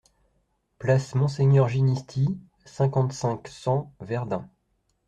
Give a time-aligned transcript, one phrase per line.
[0.79, 4.49] Place Monseigneur Ginisty, cinquante-cinq, cent Verdun